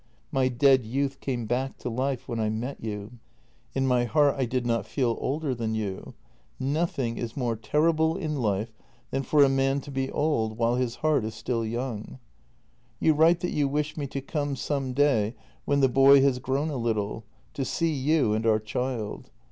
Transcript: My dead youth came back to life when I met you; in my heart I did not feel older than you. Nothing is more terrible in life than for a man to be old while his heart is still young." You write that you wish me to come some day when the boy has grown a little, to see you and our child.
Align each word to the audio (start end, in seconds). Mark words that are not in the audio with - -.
My 0.31 0.47
dead 0.47 0.83
youth 0.83 1.19
came 1.19 1.45
back 1.45 1.77
to 1.77 1.87
life 1.87 2.27
when 2.27 2.39
I 2.39 2.49
met 2.49 2.83
you; 2.83 3.19
in 3.75 3.85
my 3.85 4.05
heart 4.05 4.33
I 4.35 4.45
did 4.45 4.65
not 4.65 4.87
feel 4.87 5.15
older 5.21 5.53
than 5.53 5.75
you. 5.75 6.15
Nothing 6.59 7.19
is 7.19 7.37
more 7.37 7.55
terrible 7.55 8.17
in 8.17 8.35
life 8.37 8.73
than 9.11 9.21
for 9.21 9.43
a 9.43 9.47
man 9.47 9.79
to 9.81 9.91
be 9.91 10.09
old 10.09 10.57
while 10.57 10.73
his 10.73 10.95
heart 11.05 11.23
is 11.23 11.35
still 11.35 11.63
young." 11.63 12.17
You 12.99 13.13
write 13.13 13.41
that 13.41 13.51
you 13.53 13.67
wish 13.67 13.95
me 13.95 14.07
to 14.07 14.21
come 14.21 14.55
some 14.55 14.93
day 14.93 15.35
when 15.65 15.81
the 15.81 15.87
boy 15.87 16.19
has 16.23 16.39
grown 16.39 16.71
a 16.71 16.77
little, 16.77 17.23
to 17.53 17.63
see 17.63 17.93
you 17.93 18.33
and 18.33 18.43
our 18.47 18.59
child. 18.59 19.29